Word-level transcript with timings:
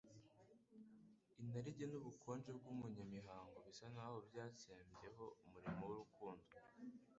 Inarijye 1.41 1.85
n'ubukonje 1.87 2.49
bw'ubunyamihango 2.57 3.57
bisa 3.65 3.85
n'aho 3.93 4.17
byatsembyeho 4.27 5.25
umurimo 5.43 5.81
w'urukundo 5.89 6.45